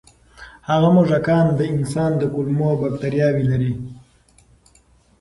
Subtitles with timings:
[0.69, 3.73] هغه موږکان د انسان د کولمو بکتریاوې لري.